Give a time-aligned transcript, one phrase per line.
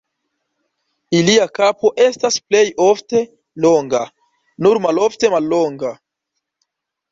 [1.17, 3.23] Ilia kapo estas plej ofte
[3.67, 4.03] longa,
[4.67, 5.95] nur malofte mallonga.